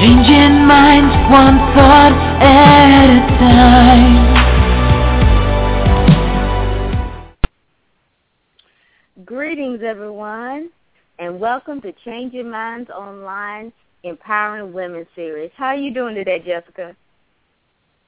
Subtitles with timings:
[0.00, 4.16] Changing minds one thought at a time.
[9.26, 10.70] Greetings, everyone,
[11.18, 15.50] and welcome to Changing Minds Online Empowering Women series.
[15.54, 16.96] How are you doing today, Jessica?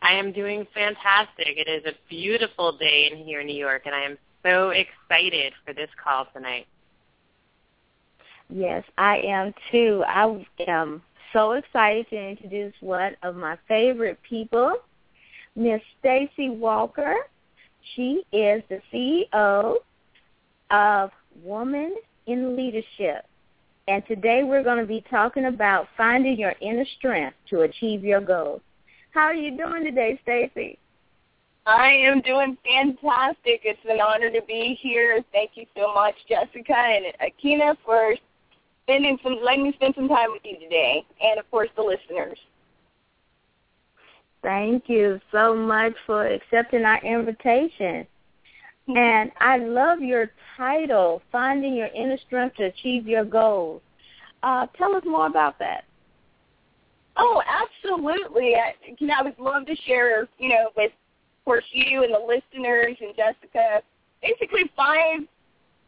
[0.00, 1.58] I am doing fantastic.
[1.58, 5.52] It is a beautiful day in here in New York, and I am so excited
[5.66, 6.66] for this call tonight.
[8.48, 10.02] Yes, I am too.
[10.06, 14.74] I am so excited to introduce one of my favorite people,
[15.56, 17.14] Miss Stacie Walker.
[17.94, 19.76] She is the CEO
[20.70, 21.10] of
[21.42, 23.26] Woman in Leadership.
[23.88, 28.20] And today we're going to be talking about finding your inner strength to achieve your
[28.20, 28.60] goals.
[29.10, 30.78] How are you doing today, Stacie?
[31.66, 33.60] I am doing fantastic.
[33.64, 35.22] It's an honor to be here.
[35.32, 38.14] Thank you so much, Jessica and Aikyna, for
[38.92, 42.38] spending some letting me spend some time with you today, and of course the listeners.
[44.42, 48.06] Thank you so much for accepting our invitation.
[48.88, 53.80] And I love your title, Finding Your Inner Strength to Achieve Your Goals.
[54.42, 55.84] Uh, tell us more about that.
[57.16, 58.56] Oh, absolutely.
[58.56, 62.12] I, you know, I would love to share, you know, with, of course, you and
[62.12, 63.82] the listeners and Jessica,
[64.20, 65.20] basically five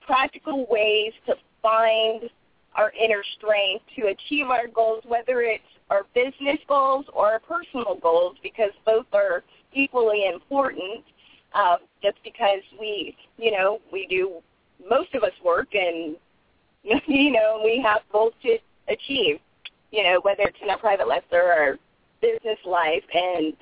[0.06, 2.30] practical ways to find
[2.74, 7.96] our inner strength to achieve our goals, whether it's our business goals or our personal
[8.02, 11.04] goals, because both are equally important.
[11.54, 14.42] Uh, just because we, you know, we do
[14.88, 16.16] most of us work and
[17.06, 19.38] you know we have goals to achieve.
[19.90, 21.78] You know, whether it's in our private life or our
[22.20, 23.54] business life, and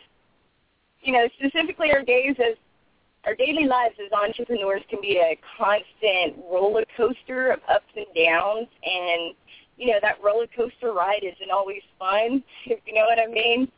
[1.03, 2.57] you know, specifically our days as
[3.25, 8.69] our daily lives as entrepreneurs can be a constant roller coaster of ups and downs
[8.85, 9.35] and
[9.77, 13.71] you know that roller coaster ride isn't always fun if you know what i mean.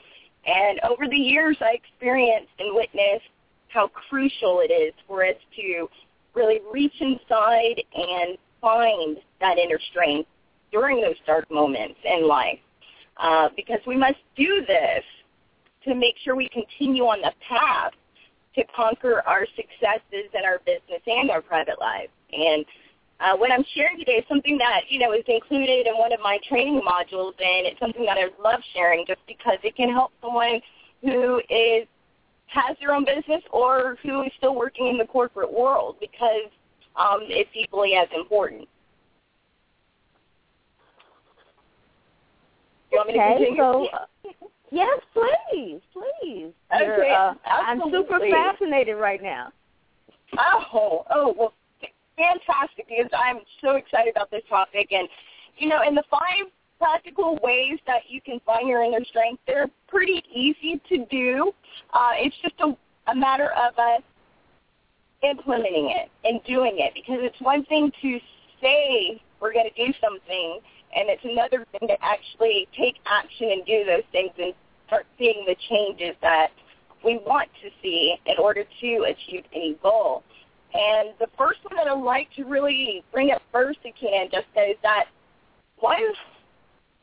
[0.47, 3.29] And over the years i experienced and witnessed
[3.69, 5.89] how crucial it is for us to
[6.35, 10.29] really reach inside and find that inner strength
[10.73, 12.58] during those dark moments in life.
[13.17, 15.05] Uh, because we must do this
[15.85, 17.92] to make sure we continue on the path
[18.55, 22.13] to conquer our successes in our business and our private lives.
[22.33, 22.65] And
[23.20, 26.20] uh, what I'm sharing today is something that you know is included in one of
[26.20, 30.13] my training modules, and it's something that I love sharing just because it can help
[30.20, 30.61] someone
[31.03, 31.87] who is
[32.47, 36.51] has their own business or who is still working in the corporate world because
[36.97, 38.69] um, it's equally as important.
[43.01, 43.89] okay, so
[44.74, 46.52] Yes, please, please.
[46.74, 49.52] Okay, uh, I'm super fascinated right now.
[50.36, 51.52] Oh, oh, well,
[52.17, 54.89] fantastic because I'm so excited about this topic.
[54.90, 55.08] And,
[55.58, 59.70] you know, in the five practical ways that you can find your inner strength, they're
[59.86, 61.52] pretty easy to do.
[61.92, 62.77] Uh, it's just a,
[63.11, 64.02] a matter of us
[65.23, 68.18] implementing it and doing it because it's one thing to
[68.61, 70.58] say we're going to do something
[70.96, 74.52] and it's another thing to actually take action and do those things and
[74.86, 76.48] start seeing the changes that
[77.05, 80.22] we want to see in order to achieve any goal.
[80.72, 84.77] And the first one that I'd like to really bring up first again, just is
[84.83, 85.05] that
[85.78, 86.02] one,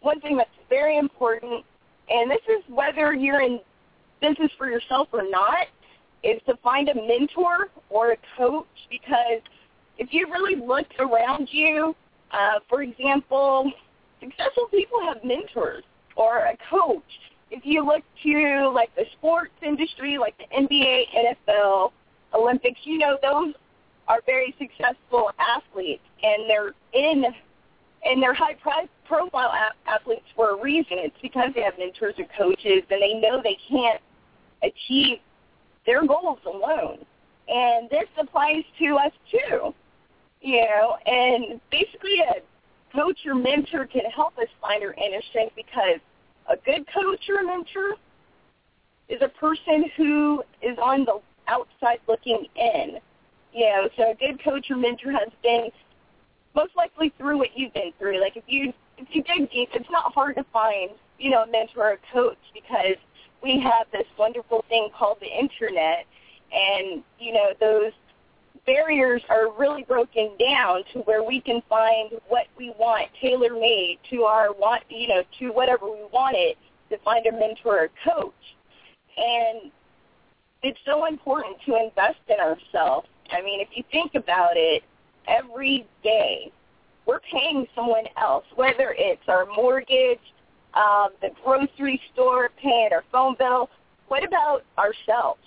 [0.01, 1.63] one thing that's very important,
[2.09, 3.59] and this is whether you're in
[4.19, 5.67] business for yourself or not,
[6.23, 9.41] is to find a mentor or a coach because
[9.97, 11.95] if you really look around you,
[12.31, 13.71] uh, for example,
[14.19, 15.83] successful people have mentors
[16.15, 17.03] or a coach
[17.51, 21.03] if you look to like the sports industry, like the NBA,
[21.47, 21.91] NFL,
[22.33, 23.53] Olympics, you know those
[24.07, 27.25] are very successful athletes, and they're in
[28.03, 28.55] and they're high
[29.05, 29.51] profile
[29.85, 30.93] athletes for a reason.
[30.93, 34.01] It's because they have mentors or coaches, and they know they can't
[34.63, 35.19] achieve
[35.85, 37.05] their goals alone.
[37.47, 39.73] And this applies to us too,
[40.41, 40.95] you know.
[41.05, 42.41] And basically, a
[42.95, 45.99] coach or mentor can help us find our inner strength because
[46.49, 47.95] a good coach or a mentor
[49.09, 52.99] is a person who is on the outside looking in.
[53.53, 55.69] You know, so a good coach or mentor has been
[56.55, 58.19] most likely through what you've been through.
[58.21, 61.47] Like if you if you dig deep, it's not hard to find, you know, a
[61.47, 62.95] mentor or a coach because
[63.43, 66.05] we have this wonderful thing called the internet
[66.53, 67.91] and, you know, those
[68.65, 73.97] barriers are really broken down to where we can find what we want tailor made
[74.09, 76.57] to our want you know to whatever we want it
[76.89, 78.33] to find a mentor or coach
[79.17, 79.71] and
[80.63, 84.83] it's so important to invest in ourselves i mean if you think about it
[85.27, 86.51] every day
[87.07, 90.19] we're paying someone else whether it's our mortgage
[90.73, 93.69] um, the grocery store, paying our phone bill.
[94.07, 95.41] What about ourselves?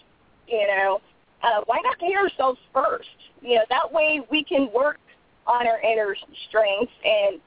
[0.46, 1.00] You know,
[1.44, 3.08] uh, why not pay ourselves first?
[3.42, 4.98] You know, that way we can work
[5.46, 6.16] on our inner
[6.48, 7.40] strengths and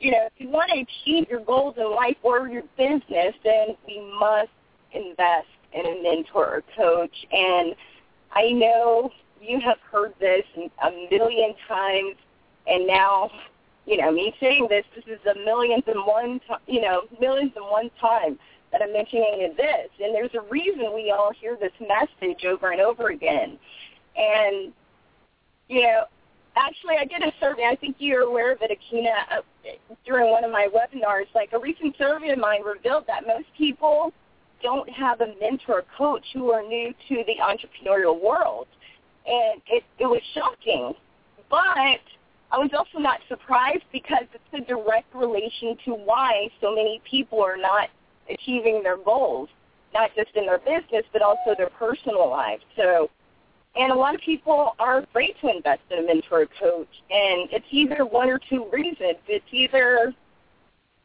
[0.00, 3.76] you know, if you want to achieve your goals in life or your business, then
[3.86, 4.48] we must
[4.92, 7.14] invest in a mentor or coach.
[7.30, 7.74] And
[8.32, 9.12] I know
[9.42, 12.16] you have heard this a million times,
[12.66, 13.30] and now,
[13.84, 17.66] you know, me saying this, this is a millions and one, you know, millions and
[17.66, 18.38] one time
[18.72, 19.88] that I'm mentioning is this.
[20.02, 23.58] And there's a reason we all hear this message over and over again.
[24.16, 24.72] And,
[25.68, 26.04] you know,
[26.56, 27.64] actually, I did a survey.
[27.70, 29.74] I think you're aware of it, Aikyna, uh,
[30.04, 31.26] during one of my webinars.
[31.34, 34.12] Like a recent survey of mine revealed that most people
[34.62, 38.66] don't have a mentor coach who are new to the entrepreneurial world.
[39.26, 40.94] And it, it was shocking.
[41.48, 42.00] But
[42.52, 47.42] I was also not surprised because it's a direct relation to why so many people
[47.42, 47.88] are not
[48.28, 49.48] achieving their goals,
[49.94, 52.62] not just in their business, but also their personal lives.
[52.76, 53.10] So,
[53.76, 57.66] and a lot of people are afraid to invest in a mentor coach, and it's
[57.70, 59.18] either one or two reasons.
[59.28, 60.14] It's either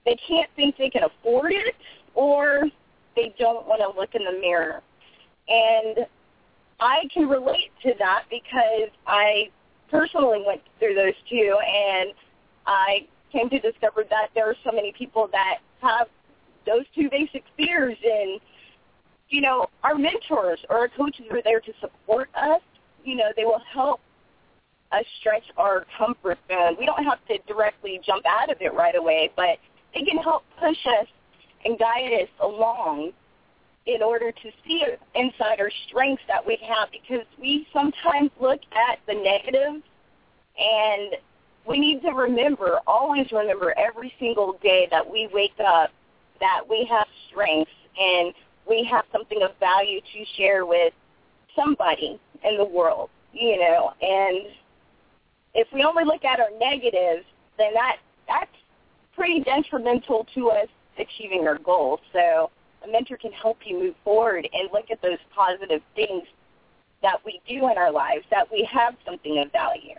[0.05, 1.75] they can't think they can afford it,
[2.13, 2.63] or
[3.15, 4.81] they don't want to look in the mirror.
[5.47, 6.05] And
[6.79, 9.49] I can relate to that because I
[9.89, 12.11] personally went through those two, and
[12.65, 16.07] I came to discover that there are so many people that have
[16.65, 17.97] those two basic fears.
[18.03, 18.39] And
[19.29, 22.61] you know, our mentors or our coaches are there to support us.
[23.03, 23.99] You know, they will help
[24.91, 26.75] us stretch our comfort zone.
[26.79, 29.57] We don't have to directly jump out of it right away, but
[29.93, 31.07] they can help push us
[31.63, 33.11] and guide us along
[33.85, 34.83] in order to see
[35.13, 39.81] inside our strengths that we have because we sometimes look at the negative
[40.57, 41.15] and
[41.67, 45.89] we need to remember, always remember every single day that we wake up
[46.45, 48.33] that we have strengths and
[48.69, 50.93] we have something of value to share with
[51.55, 54.45] somebody in the world, you know, and
[55.55, 57.25] if we only look at our negatives,
[57.57, 57.97] then that
[58.27, 58.51] that's
[59.15, 60.67] pretty detrimental to us
[60.99, 61.99] achieving our goals.
[62.13, 62.51] So
[62.83, 66.23] a mentor can help you move forward and look at those positive things
[67.01, 69.95] that we do in our lives, that we have something of value.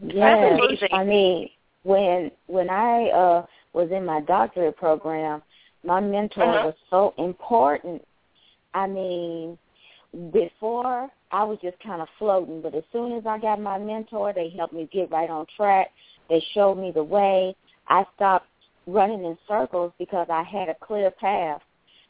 [0.00, 1.48] Yes, I mean,
[1.84, 5.42] when when I uh was in my doctorate program,
[5.84, 6.66] my mentor uh-huh.
[6.66, 8.02] was so important.
[8.72, 9.58] I mean,
[10.32, 14.32] before I was just kind of floating, but as soon as I got my mentor,
[14.32, 15.90] they helped me get right on track.
[16.30, 17.54] They showed me the way.
[17.88, 18.46] I stopped
[18.86, 21.60] running in circles because I had a clear path.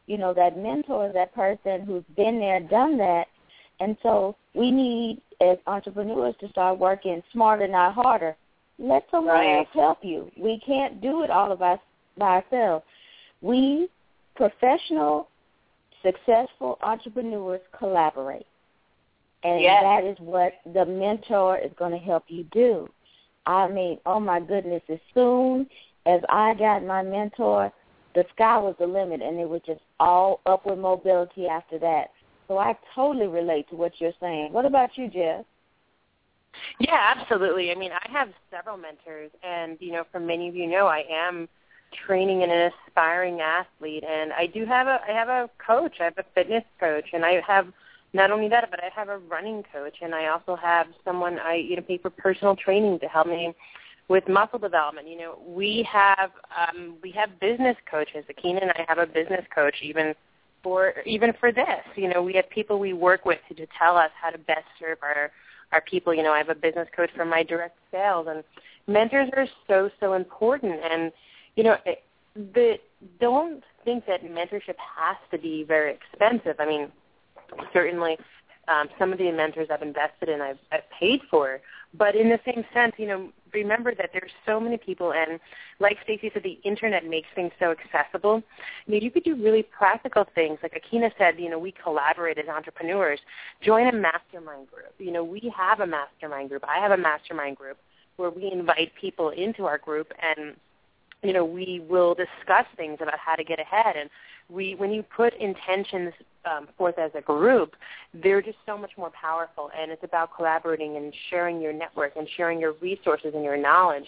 [0.06, 3.26] You know, that mentor is that person who's been there, done that.
[3.80, 8.36] And so we need, as entrepreneurs, to start working smarter, not harder.
[8.78, 9.58] Let someone right.
[9.58, 10.30] else help you.
[10.36, 11.78] We can't do it all of us
[12.18, 12.84] by ourselves.
[13.40, 13.88] We,
[14.34, 15.28] professional,
[16.02, 18.46] successful entrepreneurs, collaborate.
[19.44, 19.82] And yes.
[19.82, 22.88] that is what the mentor is going to help you do.
[23.46, 25.68] I mean, oh my goodness, as soon
[26.06, 27.70] as I got my mentor,
[28.14, 32.10] the sky was the limit, and it was just all upward mobility after that.
[32.48, 34.52] So I totally relate to what you're saying.
[34.52, 35.44] What about you, Jess?
[36.78, 37.70] Yeah, absolutely.
[37.70, 41.04] I mean, I have several mentors, and you know, for many of you know, I
[41.10, 41.48] am
[42.06, 45.96] training an aspiring athlete, and I do have a I have a coach.
[46.00, 47.68] I have a fitness coach, and I have
[48.12, 51.54] not only that, but I have a running coach, and I also have someone I
[51.54, 53.54] you know pay for personal training to help me
[54.08, 55.08] with muscle development.
[55.08, 58.24] You know, we have um, we have business coaches.
[58.30, 60.14] Aikyna and I have a business coach even
[60.62, 61.84] for even for this.
[61.96, 64.64] You know, we have people we work with to, to tell us how to best
[64.78, 65.30] serve our
[65.74, 66.14] our people.
[66.14, 68.42] You know, I have a business coach for my direct sales, and
[68.86, 70.80] mentors are so so important.
[70.90, 71.12] And
[71.56, 71.76] you know,
[72.34, 72.78] the
[73.20, 76.56] don't think that mentorship has to be very expensive.
[76.58, 76.88] I mean,
[77.72, 78.16] certainly
[78.68, 81.60] um, some of the mentors I've invested in, I've, I've paid for.
[81.92, 85.40] But in the same sense, you know, remember that there's so many people, and
[85.80, 88.42] like Stacie said, the internet makes things so accessible.
[88.86, 90.58] I mean, you could do really practical things.
[90.62, 93.20] Like Aikyna said, you know, we collaborate as entrepreneurs.
[93.62, 94.94] Join a mastermind group.
[94.98, 96.64] You know, we have a mastermind group.
[96.68, 97.78] I have a mastermind group
[98.16, 100.54] where we invite people into our group and
[101.24, 103.96] you know, we will discuss things about how to get ahead.
[103.96, 104.10] And
[104.48, 106.12] we, when you put intentions
[106.44, 107.76] um, forth as a group,
[108.12, 109.70] they're just so much more powerful.
[109.78, 114.06] And it's about collaborating and sharing your network and sharing your resources and your knowledge.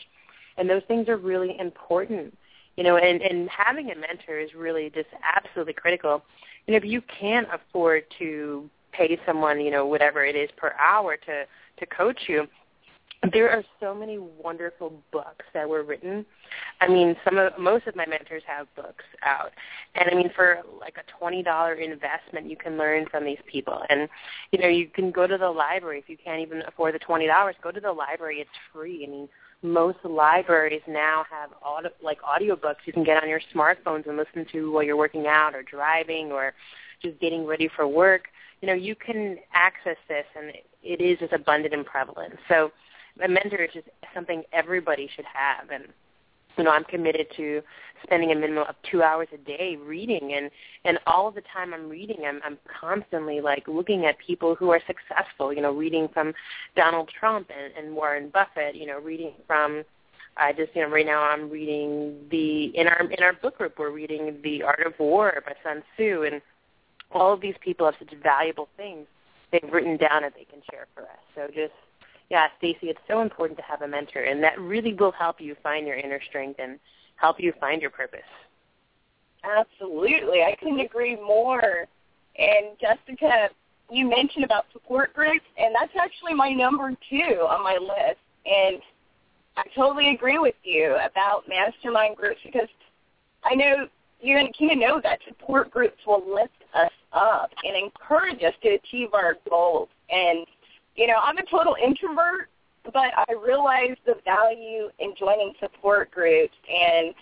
[0.59, 2.37] And those things are really important.
[2.77, 6.23] You know, and, and having a mentor is really just absolutely critical.
[6.67, 11.17] And if you can't afford to pay someone, you know, whatever it is per hour
[11.17, 11.45] to
[11.79, 12.47] to coach you,
[13.33, 16.25] there are so many wonderful books that were written.
[16.81, 19.53] I mean, some of most of my mentors have books out,
[19.95, 23.83] and I mean, for like a twenty dollar investment, you can learn from these people.
[23.89, 24.09] And
[24.53, 27.27] you know, you can go to the library if you can't even afford the twenty
[27.27, 27.57] dollars.
[27.63, 29.05] Go to the library; it's free.
[29.07, 29.29] I mean,
[29.63, 34.47] most libraries now have audio, like audiobooks you can get on your smartphones and listen
[34.53, 36.53] to while you're working out or driving or
[37.03, 38.29] just getting ready for work.
[38.61, 42.35] You know, you can access this, and it is as abundant and prevalent.
[42.49, 42.71] So
[43.23, 45.71] a mentor is just something everybody should have.
[45.71, 45.85] And
[46.57, 47.61] you know i'm committed to
[48.03, 50.33] spending a minimum of two hours a day reading.
[50.35, 50.51] And
[50.85, 54.81] and all the time i'm reading i'm i'm constantly like looking at people who are
[54.87, 56.33] successful you know reading from
[56.77, 59.85] donald trump and, and warren buffett you know reading from
[60.37, 63.79] I just you know right now I'm reading the in our in our book group
[63.79, 66.25] we're reading The Art of War by Sun Tzu.
[66.31, 66.43] And
[67.11, 69.07] all of these people have such valuable things
[69.51, 71.19] they've written down that they can share for us.
[71.35, 71.73] So just
[72.31, 75.57] yeah, Stacie, it's so important to have a mentor, and that really will help you
[75.63, 76.79] find your inner strength and
[77.17, 78.21] help you find your purpose.
[79.45, 81.87] Absolutely, I couldn't agree more.
[82.39, 83.49] And Jessica,
[83.91, 88.21] you mentioned about support groups, and that's actually my number two on my list.
[88.45, 88.81] And
[89.57, 92.69] I totally agree with you about mastermind groups because
[93.45, 93.87] I know
[94.21, 98.71] you and Kina know that support groups will lift us up and encourage us to
[98.71, 99.89] achieve our goals.
[100.11, 100.47] And
[100.97, 102.49] you know, I'm a total introvert,
[102.85, 107.15] but I realize the value in joining support groups and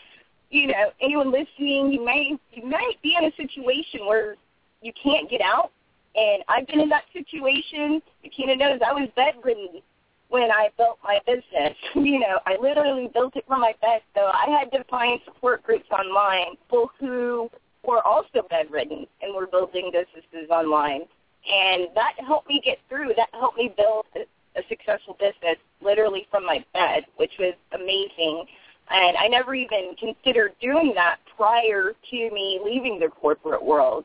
[0.51, 4.37] you know, anyone listening, you may you might be in a situation where
[4.83, 5.73] you can't get out.
[6.15, 8.01] And I've been in that situation.
[8.25, 9.83] Aikyna knows I was bedridden
[10.29, 11.77] when I built my business.
[11.95, 14.03] you know, I literally built it from my bed.
[14.15, 17.51] So I had to find support groups online, people who
[17.85, 21.03] were also bedridden and were building businesses online.
[21.51, 23.13] And that helped me get through.
[23.17, 24.21] That helped me build a,
[24.59, 28.47] a successful business literally from my bed, which was amazing.
[28.91, 34.05] And I never even considered doing that prior to me leaving the corporate world.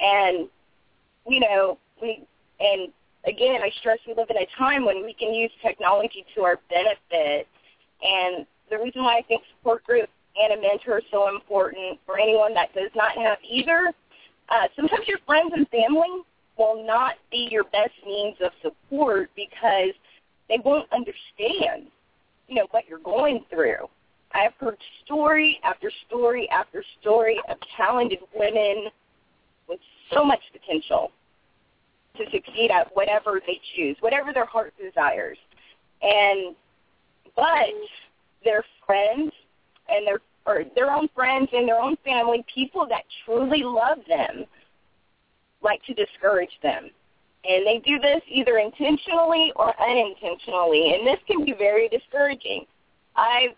[0.00, 0.48] And,
[1.26, 2.24] you know, we,
[2.60, 2.92] and
[3.26, 6.58] again, I stress we live in a time when we can use technology to our
[6.70, 7.46] benefit.
[8.02, 10.08] And the reason why I think support groups
[10.40, 13.92] and a mentor is so important for anyone that does not have either,
[14.50, 16.22] uh, sometimes your friends and family
[16.58, 19.94] will not be your best means of support because
[20.48, 21.86] they won't understand,
[22.48, 23.88] you know, what you're going through.
[24.32, 28.88] I've heard story after story after story of talented women
[29.68, 29.80] with
[30.12, 31.12] so much potential
[32.16, 35.38] to succeed at whatever they choose, whatever their heart desires.
[36.02, 36.54] And
[37.36, 37.68] but
[38.44, 39.32] their friends
[39.88, 44.44] and their or their own friends and their own family, people that truly love them,
[45.62, 46.90] like to discourage them.
[47.48, 52.66] And they do this either intentionally or unintentionally, and this can be very discouraging.
[53.16, 53.54] I've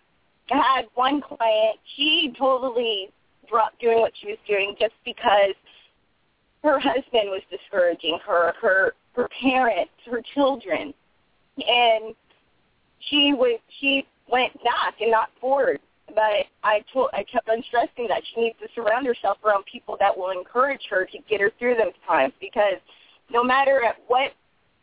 [0.49, 3.09] had one client, she totally
[3.49, 5.55] dropped doing what she was doing just because
[6.63, 10.93] her husband was discouraging her, her her parents, her children.
[11.57, 12.15] And
[12.99, 15.79] she was she went back and not forward
[16.15, 19.97] but I told I kept on stressing that she needs to surround herself around people
[19.99, 22.79] that will encourage her to get her through those times because
[23.29, 24.33] no matter at what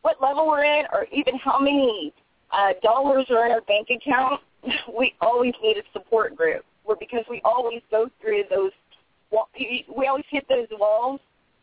[0.02, 2.12] what level we're in or even how many
[2.50, 4.40] uh, dollars are in our bank account,
[4.98, 6.64] we always need a support group.
[6.86, 8.72] We're, because we always go through those
[9.60, 11.20] we always hit those walls,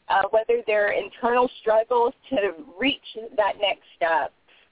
[0.10, 4.32] uh, whether they're internal struggles to reach that next step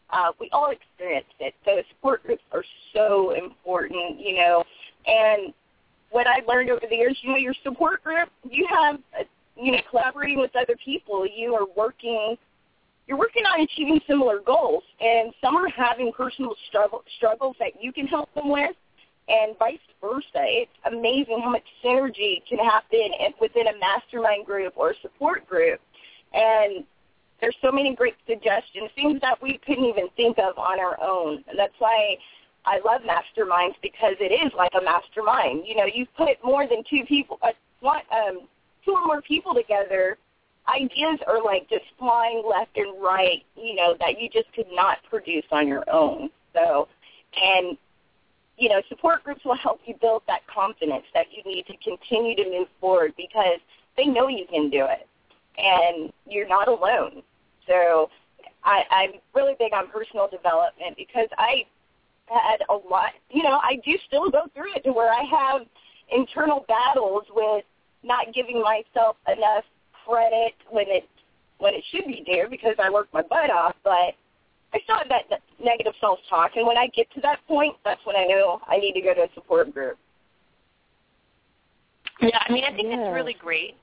[0.09, 1.53] uh, we all experienced it.
[1.65, 4.63] So support groups are so important, you know.
[5.05, 5.53] And
[6.11, 8.99] what I've learned over the years, you know, your support group, you have,
[9.55, 11.25] you know, collaborating with other people.
[11.25, 12.37] You are working,
[13.07, 17.91] you're working on achieving similar goals, and some are having personal struggle, struggles that you
[17.91, 18.75] can help them with,
[19.27, 20.23] and vice versa.
[20.35, 25.79] It's amazing how much synergy can happen within a mastermind group or a support group.
[26.33, 26.83] And
[27.41, 31.43] there's so many great suggestions, things that we couldn't even think of on our own.
[31.47, 32.17] And that's why
[32.65, 35.63] I love masterminds because it is like a mastermind.
[35.65, 37.49] You know, you put more than two people, uh,
[37.81, 38.47] one, um,
[38.85, 40.17] two or more people together,
[40.67, 43.43] ideas are like just flying left and right.
[43.55, 46.29] You know, that you just could not produce on your own.
[46.53, 46.87] So,
[47.41, 47.77] and
[48.57, 52.35] you know, support groups will help you build that confidence that you need to continue
[52.35, 53.59] to move forward because
[53.97, 55.07] they know you can do it
[55.57, 57.23] and you're not alone.
[57.67, 58.09] So
[58.63, 61.65] I, I'm really big on personal development because I
[62.27, 65.67] had a lot, you know, I do still go through it to where I have
[66.11, 67.65] internal battles with
[68.03, 69.63] not giving myself enough
[70.05, 71.07] credit when it
[71.59, 74.15] when it should be there because I work my butt off, but
[74.73, 78.03] I still have that, that negative self-talk, and when I get to that point, that's
[78.05, 79.97] when I know I need to go to a support group.
[82.19, 83.05] Yeah, I mean, I think Yeah.
[83.05, 83.77] it's really great.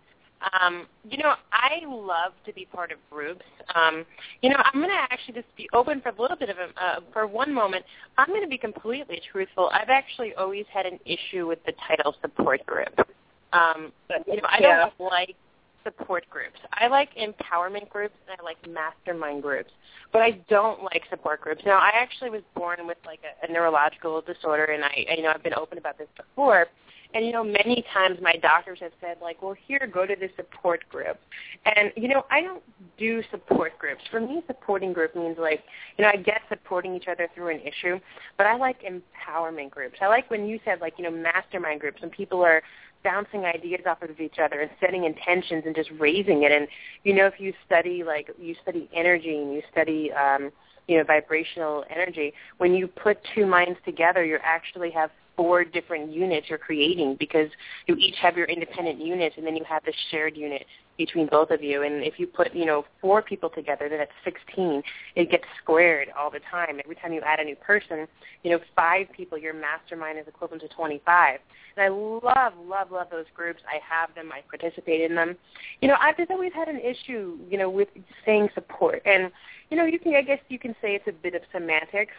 [0.60, 3.44] Um, you know, I love to be part of groups.
[3.74, 4.04] Um,
[4.42, 6.82] you know, I'm going to actually just be open for a little bit of a,
[6.82, 7.84] uh, for one moment.
[8.16, 9.70] I'm going to be completely truthful.
[9.72, 13.06] I've actually always had an issue with the title support group.
[13.52, 13.92] Um,
[14.26, 14.76] you know, I yeah.
[14.86, 15.36] don't like
[15.84, 16.58] support groups.
[16.72, 19.70] I like empowerment groups and I like mastermind groups,
[20.12, 21.62] but I don't like support groups.
[21.64, 25.22] Now, I actually was born with like a, a neurological disorder, and I, I, you
[25.22, 26.66] know, I've been open about this before.
[27.14, 30.30] And you know, many times my doctors have said like, "Well, here, go to this
[30.36, 31.18] support group."
[31.64, 32.62] And you know, I don't
[32.98, 34.02] do support groups.
[34.10, 35.62] For me, supporting group means like,
[35.98, 37.98] you know, I get supporting each other through an issue,
[38.36, 39.96] but I like empowerment groups.
[40.00, 42.62] I like when you said like, you know, mastermind groups when people are
[43.02, 46.52] bouncing ideas off of each other and setting intentions and just raising it.
[46.52, 46.68] And
[47.04, 50.50] you know, if you study like you study energy and you study um,
[50.86, 56.12] you know vibrational energy, when you put two minds together, you actually have four different
[56.12, 57.48] units you're creating because
[57.86, 60.66] you each have your independent units and then you have the shared unit
[60.98, 61.82] between both of you.
[61.82, 64.82] And if you put, you know, four people together, then that's 16.
[65.16, 66.78] It gets squared all the time.
[66.78, 68.06] Every time you add a new person,
[68.42, 71.38] you know, five people, your mastermind is equivalent to 25.
[71.78, 73.62] And I love, love, love those groups.
[73.66, 74.30] I have them.
[74.32, 75.36] I participate in them.
[75.80, 77.88] You know, I've just always had an issue, you know, with
[78.26, 79.00] saying support.
[79.06, 79.32] And,
[79.70, 82.12] you know, you can, I guess you can say it's a bit of semantics.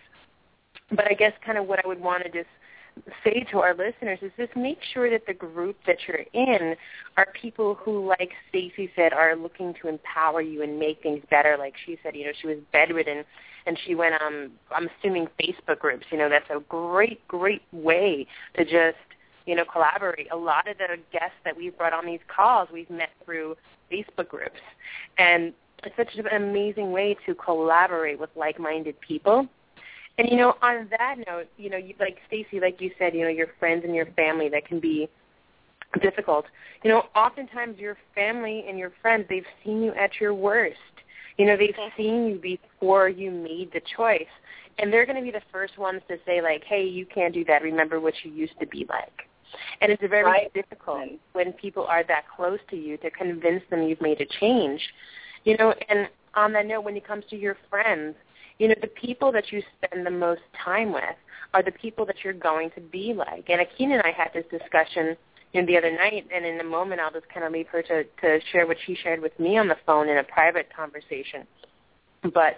[0.89, 2.49] But I guess kind of what I would want to just
[3.24, 6.75] say to our listeners is just make sure that the group that you're in
[7.17, 11.55] are people who, like Stacie said, are looking to empower you and make things better.
[11.57, 13.24] Like she said, you know, she was bedridden
[13.65, 16.05] and she went um I'm assuming Facebook groups.
[16.12, 18.98] You know, that's a great, great way to just,
[19.45, 20.27] you know, collaborate.
[20.31, 23.55] A lot of the guests that we've brought on these calls we've met through
[23.91, 24.60] Facebook groups.
[25.17, 29.48] And it's such an amazing way to collaborate with like minded people.
[30.17, 33.21] And you know, on that note, you know, you, like Stacie, like you said, you
[33.21, 35.09] know, your friends and your family that can be
[36.01, 36.45] difficult.
[36.83, 40.77] You know, oftentimes your family and your friends they've seen you at your worst.
[41.37, 42.01] You know, they've mm-hmm.
[42.01, 44.21] seen you before you made the choice,
[44.79, 47.43] and they're going to be the first ones to say like, "Hey, you can't do
[47.45, 47.63] that.
[47.63, 49.27] Remember what you used to be like."
[49.81, 50.53] And it's very Right.
[50.53, 54.81] difficult when people are that close to you to convince them you've made a change.
[55.43, 58.15] You know, and on that note, when it comes to your friends,
[58.61, 61.15] you know, the people that you spend the most time with
[61.55, 63.50] are the people that you're going to be like.
[63.50, 65.17] And Aikyna and I had this discussion
[65.51, 67.81] you know, the other night, and in a moment I'll just kind of leave her
[67.81, 71.47] to, to share what she shared with me on the phone in a private conversation.
[72.21, 72.55] But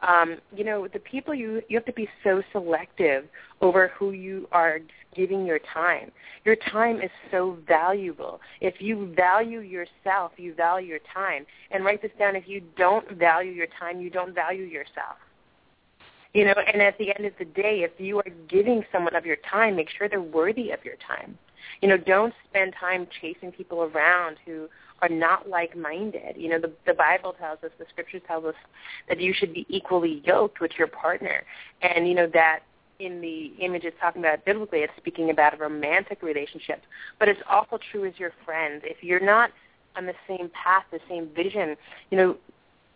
[0.00, 3.26] um, you know, the people you you have to be so selective
[3.60, 4.80] over who you are
[5.14, 6.10] giving your time.
[6.44, 8.40] Your time is so valuable.
[8.60, 11.46] If you value yourself, you value your time.
[11.70, 12.34] And write this down.
[12.34, 15.16] If you don't value your time, you don't value yourself.
[16.34, 19.24] You know, and at the end of the day, if you are giving someone of
[19.24, 21.38] your time, make sure they're worthy of your time.
[21.80, 24.68] You know, don't spend time chasing people around who
[25.00, 26.36] are not like-minded.
[26.36, 28.54] You know, the, the Bible tells us, the Scriptures tells us
[29.08, 31.44] that you should be equally yoked with your partner,
[31.82, 32.60] and you know that
[32.98, 36.82] in the image it's talking about biblically, it's speaking about a romantic relationship,
[37.18, 38.82] but it's also true as your friends.
[38.84, 39.50] If you're not
[39.96, 41.76] on the same path, the same vision,
[42.10, 42.36] you know,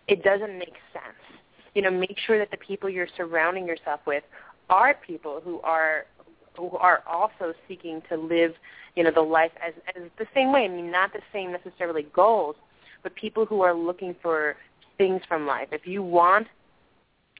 [0.06, 1.37] it doesn't make sense.
[1.78, 4.24] You know, make sure that the people you're surrounding yourself with
[4.68, 6.06] are people who are
[6.56, 8.52] who are also seeking to live,
[8.96, 10.64] you know, the life as, as the same way.
[10.64, 12.56] I mean, not the same necessarily goals,
[13.04, 14.56] but people who are looking for
[14.96, 15.68] things from life.
[15.70, 16.48] If you want,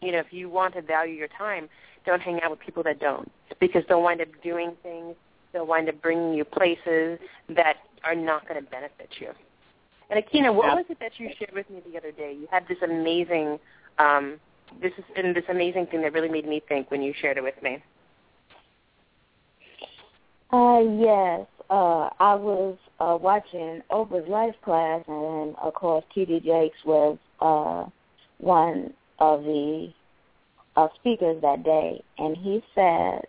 [0.01, 1.69] you know, if you want to value your time,
[2.07, 5.17] don't hang out with people that don't, because they'll wind up doing things.
[5.53, 9.31] They'll wind up bringing you places that are not going to benefit you.
[10.11, 12.37] And Aikyna, what was it that you shared with me the other day?
[12.39, 13.59] You had this amazing,
[13.99, 14.41] um,
[14.81, 17.43] this has been this amazing thing that really made me think when you shared it
[17.43, 17.83] with me.
[20.51, 21.47] Uh, yes.
[21.71, 26.41] Uh, I was uh, watching Oprah's Life class, and of course, T.D.
[26.41, 27.85] Jakes was uh,
[28.39, 29.93] one of the
[30.77, 33.23] uh, speakers that day, and he said,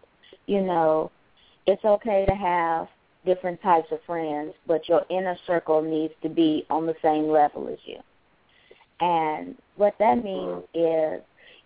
[0.45, 1.11] you know,
[1.67, 2.87] it's okay to have
[3.25, 7.67] different types of friends, but your inner circle needs to be on the same level
[7.67, 7.99] as you.
[9.01, 11.21] And what that means is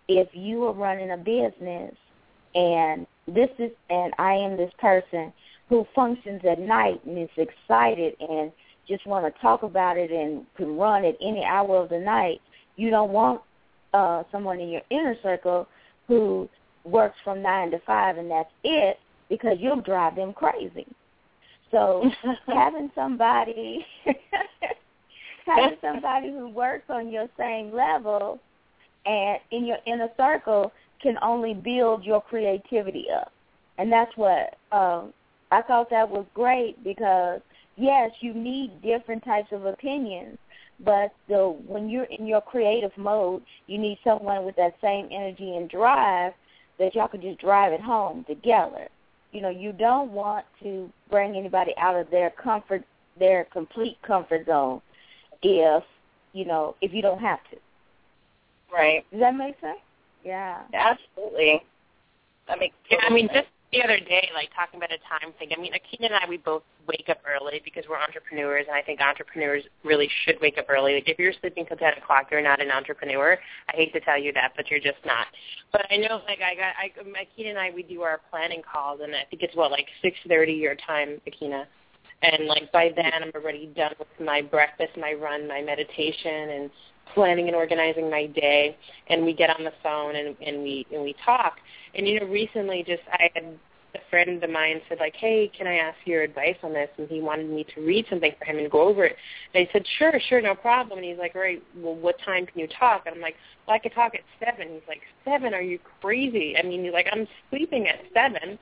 [0.08, 1.94] if you are running a business
[2.54, 5.32] and this is and I am this person
[5.68, 8.52] who functions at night and is excited and
[8.86, 12.40] just want to talk about it and can run at any hour of the night,
[12.76, 13.40] you don't want
[13.92, 15.66] uh someone in your inner circle
[16.06, 16.48] who
[16.84, 18.98] works from nine to five and that's it
[19.28, 20.86] because you'll drive them crazy.
[21.72, 22.08] So
[22.46, 23.84] having somebody
[25.46, 28.40] having somebody who works on your same level
[29.06, 33.32] and in your inner circle can only build your creativity up.
[33.78, 35.12] And that's what um,
[35.50, 37.40] I thought that was great because
[37.76, 40.38] yes, you need different types of opinions,
[40.80, 45.56] but the when you're in your creative mode, you need someone with that same energy
[45.56, 46.32] and drive
[46.78, 48.88] that y'all can just drive it home together.
[49.32, 52.84] You know, you don't want to bring anybody out of their comfort,
[53.18, 54.80] their complete comfort zone,
[55.44, 55.84] if
[56.32, 57.56] you know if you don't have to.
[58.72, 59.04] Right.
[59.12, 59.78] Does that make sense?
[60.24, 60.62] Yeah.
[60.72, 61.62] Absolutely.
[62.48, 62.74] That makes.
[62.90, 65.50] Yeah, I mean, just the other day, like talking about a time thing.
[65.56, 68.82] I mean, Aikyna and I, we both wake up early because we're entrepreneurs, and I
[68.82, 70.94] think entrepreneurs really should wake up early.
[70.94, 73.38] Like if you're sleeping till ten o'clock, you're not an entrepreneur.
[73.72, 75.26] I hate to tell you that, but you're just not.
[75.72, 79.00] But I know, like I got, I, Aikyna and I, we do our planning calls,
[79.02, 81.64] and I think it's what like six thirty your time, Aikyna.
[82.22, 86.70] And like by then, I'm already done with my breakfast, my run, my meditation, and
[87.12, 88.76] planning and organizing my day
[89.08, 91.56] and we get on the phone and, and we and we talk.
[91.94, 93.44] And you know, recently just I had
[93.94, 96.88] a friend of mine said like, Hey, can I ask your advice on this?
[96.98, 99.16] And he wanted me to read something for him and go over it.
[99.54, 100.98] And I said, Sure, sure, no problem.
[100.98, 103.02] And he's like, All right, well what time can you talk?
[103.06, 104.72] And I'm like, Well I could talk at seven.
[104.72, 106.56] He's like, Seven, are you crazy?
[106.58, 108.58] I mean he's like, I'm sleeping at seven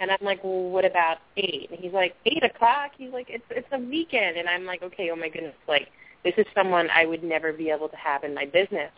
[0.00, 1.68] and I'm like, well, what about eight?
[1.70, 2.92] And he's like, eight o'clock.
[2.96, 5.88] He's like, it's it's a weekend, and I'm like, okay, oh my goodness, like
[6.24, 8.90] this is someone I would never be able to have in my business.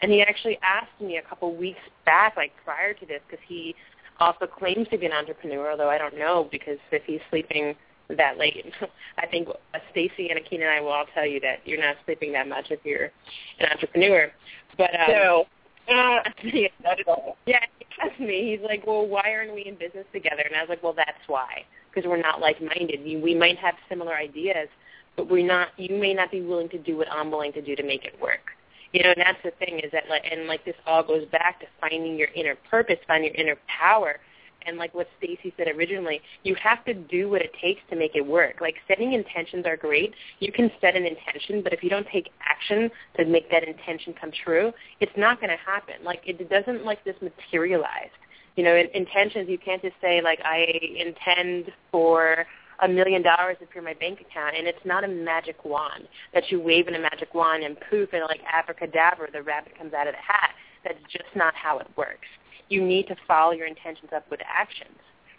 [0.00, 3.74] And he actually asked me a couple weeks back, like prior to this, because he
[4.20, 7.74] also claims to be an entrepreneur, although I don't know because if he's sleeping
[8.16, 8.72] that late,
[9.18, 9.48] I think
[9.94, 12.66] Stacie and Aikyna and I will all tell you that you're not sleeping that much
[12.70, 13.10] if you're
[13.58, 14.30] an entrepreneur.
[14.76, 15.44] But um, no.
[15.88, 17.36] Uh, yeah, not at all.
[17.46, 18.50] Yeah, he asked me.
[18.50, 21.26] He's like, "Well, why aren't we in business together?" And I was like, "Well, that's
[21.26, 23.00] why, because we're not like-minded.
[23.04, 24.68] We might have similar ideas,
[25.16, 25.68] but we're not.
[25.78, 28.20] You may not be willing to do what I'm willing to do to make it
[28.20, 28.52] work.
[28.92, 31.60] You know, and that's the thing is that, like, and like this all goes back
[31.60, 34.18] to finding your inner purpose, finding your inner power,
[34.66, 38.14] and like what Stacie said originally, you have to do what it takes to make
[38.14, 38.56] it work.
[38.60, 40.14] Like setting intentions are great.
[40.40, 44.14] You can set an intention, but if you don't take action to make that intention
[44.20, 46.04] come true, it's not going to happen.
[46.04, 48.10] Like it doesn't like this materialize.
[48.56, 50.66] You know, in, intentions you can't just say like I
[50.96, 52.44] intend for
[52.80, 56.06] a million dollars to appear in my bank account and it's not a magic wand
[56.32, 59.92] that you wave in a magic wand and poof and like abracadabra the rabbit comes
[59.92, 60.50] out of the hat.
[60.84, 62.26] That's just not how it works
[62.68, 64.98] you need to follow your intentions up with actions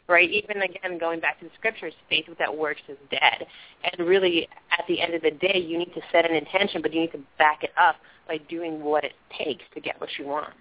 [0.09, 0.29] right?
[0.29, 3.45] Even again, going back to the scriptures, faith without works is dead.
[3.83, 6.93] And really, at the end of the day, you need to set an intention, but
[6.93, 7.95] you need to back it up
[8.27, 10.53] by doing what it takes to get what you want.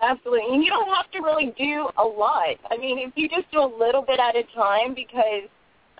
[0.00, 2.56] Absolutely, and you don't have to really do a lot.
[2.70, 5.48] I mean, if you just do a little bit at a time, because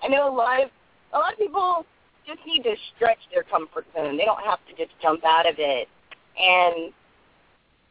[0.03, 0.69] I know a lot of
[1.13, 1.85] a lot of people
[2.27, 4.17] just need to stretch their comfort zone.
[4.17, 5.87] They don't have to just jump out of it.
[6.37, 6.93] And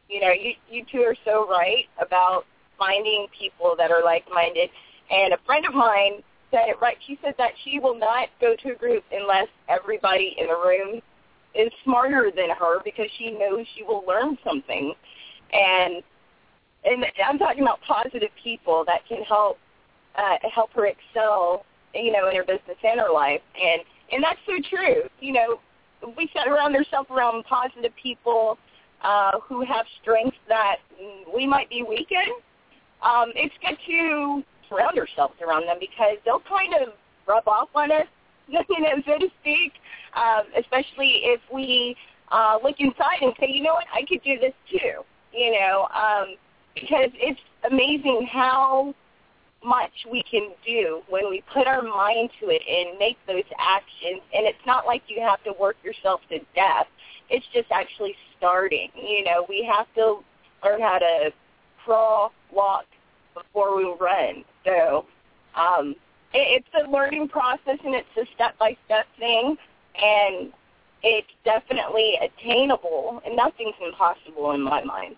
[0.09, 2.45] you know, you you two are so right about
[2.77, 4.69] finding people that are like-minded.
[5.09, 6.97] And a friend of mine said it right.
[7.05, 11.01] She said that she will not go to a group unless everybody in the room
[11.53, 14.93] is smarter than her because she knows she will learn something.
[15.53, 16.03] And
[16.83, 19.57] and I'm talking about positive people that can help
[20.17, 23.41] uh, help her excel, you know, in her business and her life.
[23.61, 25.03] And and that's so true.
[25.19, 25.59] You know,
[26.17, 28.57] we sit around ourselves around positive people
[29.05, 30.77] uh, who have strengths that
[31.33, 32.33] we might be weak in,
[33.01, 36.93] um, it's good to surround ourselves around them because they'll kind of
[37.27, 38.07] rub off on us,
[38.47, 39.73] you know, so to speak,
[40.15, 41.95] um, especially if we
[42.31, 45.87] uh, look inside and say, you know what, I could do this too, you know,
[45.93, 46.35] um,
[46.73, 47.39] because it's
[47.69, 48.93] amazing how
[49.63, 54.21] much we can do when we put our mind to it and make those actions.
[54.33, 56.87] And it's not like you have to work yourself to death.
[57.29, 58.89] It's just actually starting.
[58.95, 60.23] You know, we have to
[60.63, 61.31] learn how to
[61.83, 62.85] crawl, walk
[63.33, 64.43] before we run.
[64.63, 65.05] So
[65.55, 65.95] um,
[66.33, 69.57] it, it's a learning process and it's a step-by-step thing.
[69.95, 70.51] And
[71.03, 75.15] it's definitely attainable and nothing's impossible in my mind.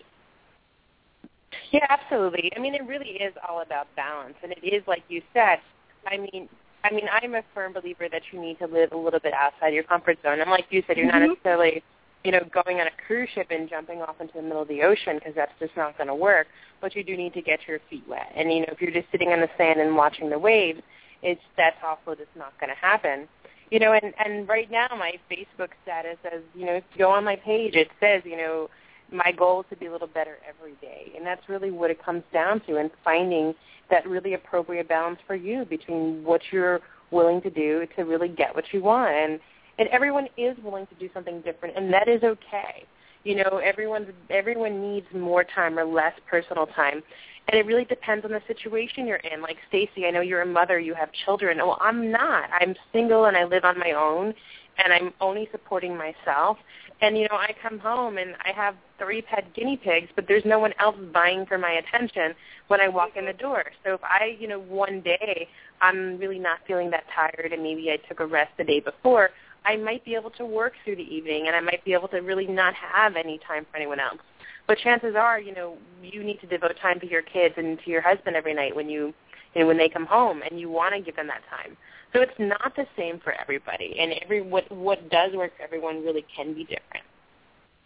[1.70, 2.52] Yeah, absolutely.
[2.56, 5.58] I mean, it really is all about balance, and it is like you said.
[6.06, 6.48] I mean,
[6.84, 9.74] I mean, I'm a firm believer that you need to live a little bit outside
[9.74, 10.40] your comfort zone.
[10.40, 11.20] And like you said, you're mm-hmm.
[11.20, 11.82] not necessarily,
[12.28, 14.82] you know, going on a cruise ship and jumping off into the middle of the
[14.82, 16.46] ocean because that's just not going to work.
[16.78, 18.30] But you do need to get your feet wet.
[18.36, 20.82] And you know, if you're just sitting on the sand and watching the waves,
[21.22, 23.28] it's that's also just not going to happen.
[23.70, 27.10] You know, and and right now my Facebook status says, you know, if you go
[27.10, 28.68] on my page, it says, you know,
[29.10, 31.10] my goal is to be a little better every day.
[31.16, 33.54] And that's really what it comes down to and finding
[33.88, 38.54] that really appropriate balance for you between what you're willing to do to really get
[38.54, 39.14] what you want.
[39.14, 39.40] And
[39.78, 42.84] and everyone is willing to do something different and that is okay.
[43.24, 47.02] You know, everyone's everyone needs more time or less personal time.
[47.50, 49.40] And it really depends on the situation you're in.
[49.40, 51.58] Like Stacie, I know you're a mother, you have children.
[51.58, 52.50] Well, I'm not.
[52.52, 54.34] I'm single and I live on my own
[54.78, 56.58] and I'm only supporting myself.
[57.00, 60.44] And you know, I come home and I have three pet guinea pigs, but there's
[60.44, 62.34] no one else vying for my attention
[62.66, 63.64] when I walk in the door.
[63.84, 65.48] So if I, you know, one day
[65.80, 69.30] I'm really not feeling that tired and maybe I took a rest the day before,
[69.64, 72.18] I might be able to work through the evening and I might be able to
[72.18, 74.18] really not have any time for anyone else.
[74.66, 77.90] But chances are, you know, you need to devote time to your kids and to
[77.90, 79.14] your husband every night when you,
[79.54, 81.76] you know, when they come home and you want to give them that time.
[82.12, 86.02] So it's not the same for everybody, and every what what does work for everyone
[86.02, 87.04] really can be different.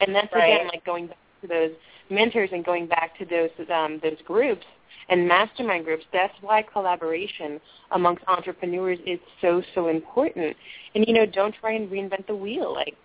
[0.00, 0.54] And that's Right.
[0.54, 1.70] again like going back to those
[2.10, 4.64] mentors and going back to those um, those groups
[5.08, 6.04] and mastermind groups.
[6.12, 10.56] That's why collaboration amongst entrepreneurs is so so important.
[10.94, 12.72] And you know, don't try and reinvent the wheel.
[12.72, 12.96] Like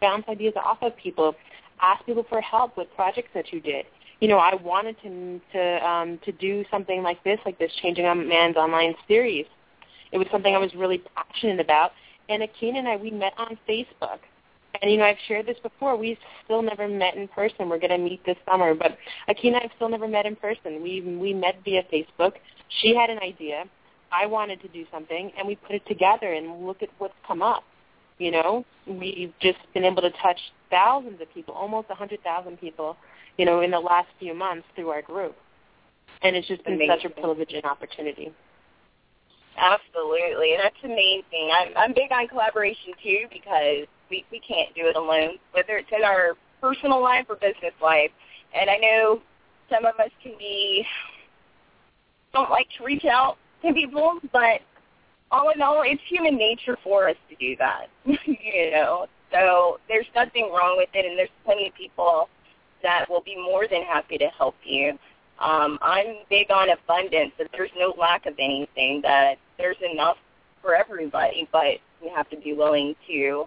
[0.00, 1.34] bounce ideas off of people.
[1.80, 3.86] Ask people for help with projects that you did.
[4.20, 8.04] You know, I wanted to to um, to do something like this, like this Changing
[8.04, 9.46] Minds online series.
[10.12, 11.92] It was something I was really passionate about.
[12.28, 14.20] And Aikyna and I, we met on Facebook.
[14.84, 15.96] And, you know, I've shared this before.
[15.96, 17.70] We've still never met in person.
[17.70, 18.74] We're going to meet this summer.
[18.74, 18.98] But
[19.30, 20.82] Aikyna and I have still never met in person.
[20.82, 22.32] We, we met via Facebook.
[22.82, 23.64] She had an idea.
[24.12, 25.32] I wanted to do something.
[25.38, 27.64] And we put it together and look at what's come up.
[28.18, 32.98] You know, we've just been able to touch thousands of people, almost a 100,000 people,
[33.38, 35.34] you know, in the last few months through our group.
[36.20, 38.34] And it's just been such a privilege and opportunity.
[39.56, 41.50] Absolutely, and that's amazing.
[41.54, 45.90] I'm I'm big on collaboration too because we we can't do it alone, whether it's
[45.96, 48.10] in our personal life or business life.
[48.54, 49.20] And I know
[49.70, 50.86] some of us can be
[52.32, 54.60] don't like to reach out to people, but
[55.30, 57.86] all in all, it's human nature for us to do that.
[58.04, 62.28] you know, so there's nothing wrong with it, and there's plenty of people
[62.82, 64.98] that will be more than happy to help you.
[65.40, 70.16] Um, I'm big on abundance, that there's no lack of anything, that there's enough
[70.62, 73.46] for everybody, but we have to be willing to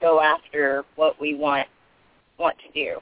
[0.00, 1.66] go after what we want
[2.38, 3.00] want to do.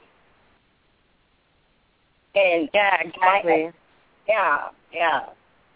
[2.35, 3.71] And Yeah, exactly.
[4.27, 5.25] yeah, yeah.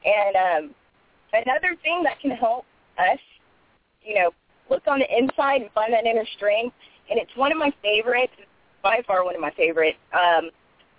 [0.06, 0.76] And um,
[1.34, 2.66] another thing that can help
[2.98, 3.20] us,
[4.02, 4.32] you know,
[4.70, 6.76] look on the inside and find that inner strength,
[7.10, 8.34] and it's one of my favorites,
[8.82, 9.96] by far one of my favorite.
[10.14, 10.52] Um,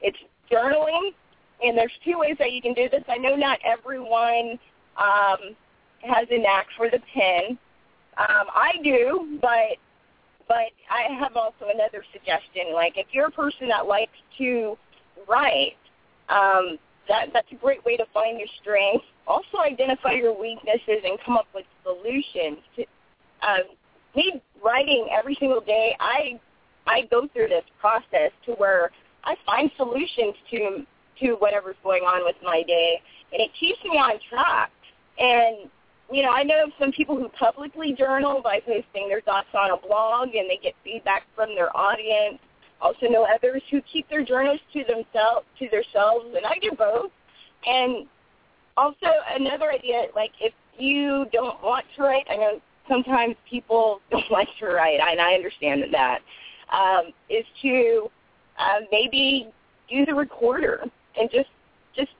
[0.03, 0.19] it's
[0.51, 1.11] journaling,
[1.63, 3.03] and there's two ways that you can do this.
[3.09, 4.59] I know not everyone
[4.97, 5.57] um,
[6.03, 7.59] has a knack for the pen.
[8.19, 9.79] Um, I do, but
[10.51, 12.75] but I have also another suggestion.
[12.75, 14.77] Like if you're a person that likes to
[15.29, 15.79] write,
[16.29, 16.77] um,
[17.09, 19.07] that that's a great way to find your strengths.
[19.29, 22.59] Also identify your weaknesses and come up with solutions.
[22.75, 22.83] To,
[23.47, 23.63] um,
[24.17, 26.41] me writing every single day, I
[26.85, 28.91] I go through this process to where
[29.23, 30.85] I find solutions to
[31.21, 33.01] to whatever's going on with my day,
[33.33, 34.73] and it keeps me on track.
[35.17, 35.71] And
[36.11, 39.71] you know, I know of some people who publicly journal by posting their thoughts on
[39.71, 42.39] a blog, and they get feedback from their audience.
[42.81, 47.11] Also know others who keep their journals to themselves, to themselves, and I do both.
[47.67, 48.07] And
[48.77, 54.31] also another idea, like if you don't want to write, I know sometimes people don't
[54.31, 56.21] like to write, and I understand that,
[56.73, 58.11] um, is to
[58.59, 59.49] uh, maybe
[59.89, 60.85] use a recorder
[61.19, 61.49] and just
[61.97, 62.11] just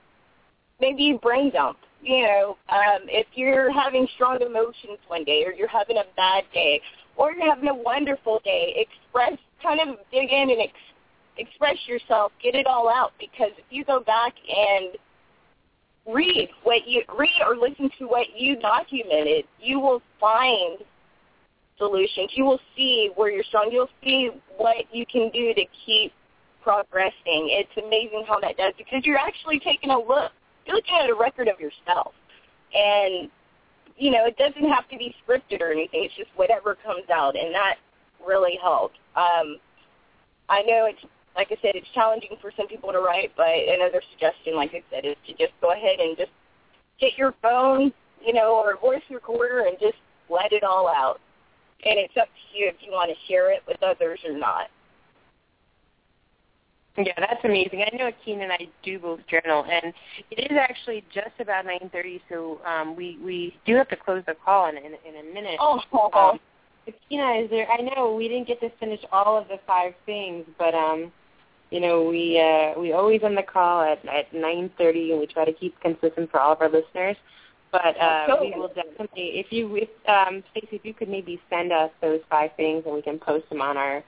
[0.79, 1.77] maybe brain dump.
[2.01, 6.43] You know, um, if you're having strong emotions one day, or you're having a bad
[6.53, 6.81] day,
[7.15, 10.73] or you're having a wonderful day, express, kind of dig in and ex-
[11.37, 13.11] express yourself, get it all out.
[13.19, 14.97] Because if you go back and
[16.07, 20.79] read what you read or listen to what you documented, you will find
[21.77, 22.31] solutions.
[22.35, 23.69] You will see where you're strong.
[23.71, 26.13] You'll see what you can do to keep
[26.63, 27.13] progressing.
[27.25, 30.31] It's amazing how that does because you're actually taking a look.
[30.65, 32.13] You're looking at a record of yourself,
[32.73, 33.29] and
[33.97, 36.03] you know it doesn't have to be scripted or anything.
[36.05, 37.75] It's just whatever comes out, and that
[38.25, 38.97] really helps.
[39.15, 39.57] Um,
[40.49, 41.03] I know it's
[41.35, 44.83] like I said, it's challenging for some people to write, but another suggestion, like I
[44.91, 46.31] said, is to just go ahead and just
[46.99, 47.93] get your phone,
[48.23, 49.97] you know, or voice recorder and just
[50.29, 51.19] let it all out.
[51.85, 54.67] And it's up to you if you want to share it with others or not.
[56.97, 57.83] Yeah, that's amazing.
[57.83, 59.93] I know Aikyna and I do both journal, and
[60.29, 64.35] it is actually just about 9:30, so um, we we do have to close the
[64.43, 65.57] call in in, in a minute.
[65.59, 65.79] Oh,
[66.31, 66.39] Um,
[66.87, 67.67] Aikyna, is there?
[67.71, 71.13] I know we didn't get to finish all of the five things, but um,
[71.69, 75.45] you know, we uh, we always end the call at at 9:30, and we try
[75.45, 77.15] to keep consistent for all of our listeners.
[77.71, 81.71] But uh, we will definitely, if you, if um, Stacie, if you could maybe send
[81.71, 84.03] us those five things, and we can post them on our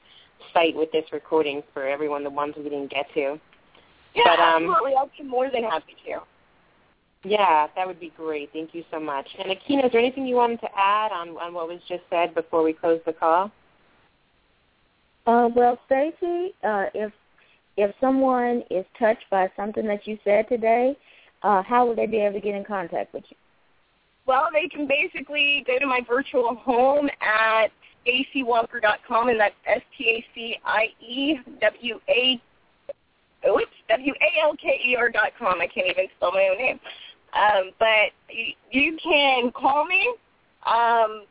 [0.54, 3.40] site with this recording for everyone, the ones we didn't get to.
[4.16, 4.94] Yeah, But, um, absolutely.
[4.96, 6.20] I'll be more than happy to.
[7.26, 8.52] Yeah, that would be great.
[8.52, 9.28] Thank you so much.
[9.40, 12.36] And Aikyna, is there anything you wanted to add on, on what was just said
[12.36, 13.50] before we close the call?
[15.26, 17.12] Uh, well, Stacie, uh, if
[17.76, 20.96] if someone is touched by something that you said today,
[21.42, 23.38] uh, how would they be able to get in contact with you?
[24.26, 27.72] Well, they can basically go to my virtual home at
[28.06, 32.42] staciewalker.com, and that's S T A C I E W A
[33.46, 35.62] oh, it's W A L K E R dot com.
[35.62, 36.80] I can't even spell my own name.
[37.34, 40.14] Um, but you, you can call me
[40.66, 41.26] um,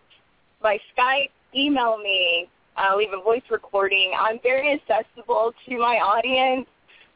[0.61, 4.13] by Skype, email me, uh, leave a voice recording.
[4.19, 6.67] I'm very accessible to my audience.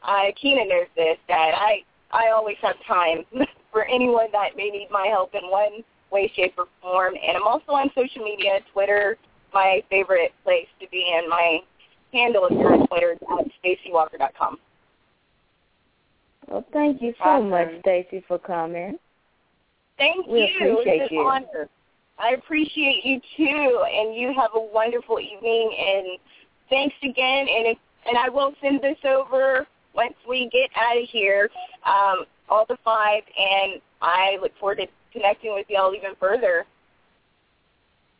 [0.03, 3.25] Uh, Keena knows this, that I, I always have time
[3.71, 7.15] for anyone that may need my help in one way, shape, or form.
[7.15, 9.17] And I'm also on social media, Twitter,
[9.53, 11.29] my favorite place to be in.
[11.29, 11.59] My
[12.13, 14.57] handle is on Twitter at staciewalker.com.
[16.47, 17.49] Well, thank you so Awesome.
[17.49, 18.97] much, Stacie, for coming.
[19.97, 20.71] Thank We you.
[20.71, 21.21] appreciate an you.
[21.21, 21.69] honor.
[22.19, 25.75] I appreciate you too, and you have a wonderful evening.
[25.77, 26.19] And
[26.69, 27.47] thanks again.
[27.47, 31.49] And if, and I will send this over once we get out of here,
[31.85, 33.23] um, all the five.
[33.37, 36.65] And I look forward to connecting with y'all even further.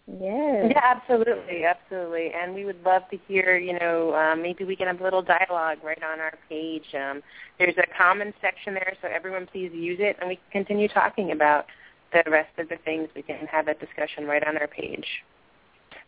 [0.08, 0.72] Yes.
[0.72, 2.32] Yeah, absolutely, absolutely.
[2.34, 5.22] And we would love to hear, you know, um, maybe we can have a little
[5.22, 6.86] dialogue right on our page.
[6.94, 7.22] Um,
[7.60, 11.32] there's a comment section there, so everyone please use it, and we can continue talking
[11.32, 11.66] about
[12.14, 13.10] the rest of the things.
[13.16, 15.06] We can have that discussion right on our page.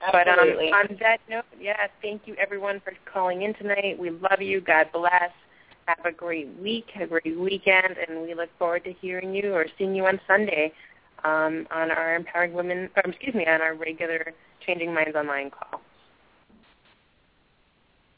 [0.01, 0.69] Absolutely.
[0.71, 3.99] But um, on that note, yeah, thank you everyone for calling in tonight.
[3.99, 4.61] We love you.
[4.61, 5.31] God bless.
[5.87, 9.53] Have a great week, have a great weekend, and we look forward to hearing you
[9.53, 10.71] or seeing you on Sunday
[11.23, 14.33] um, on our Empowering Women, or excuse me, on our regular
[14.65, 15.81] Changing Minds Online call.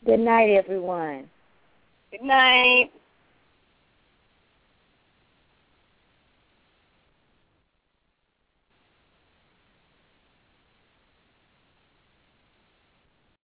[0.06, 1.30] Good night, everyone.
[2.12, 2.92] Good night.